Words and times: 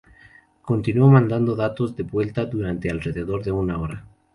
Continuó 0.63 1.11
mandando 1.11 1.55
datos 1.55 1.95
de 1.95 2.01
vuelta 2.01 2.45
durante 2.47 2.89
alrededor 2.89 3.43
de 3.43 3.51
una 3.51 3.77
hora. 3.77 4.03